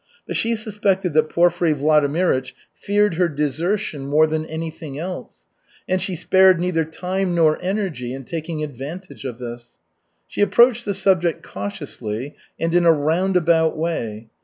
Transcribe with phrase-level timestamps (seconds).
[0.25, 5.45] But she suspected that Porfiry Vladimirych feared her desertion more than anything else,
[5.87, 9.77] and she spared neither time nor energy in taking advantage of this.
[10.27, 14.29] She approached the subject cautiously and in a roundabout way.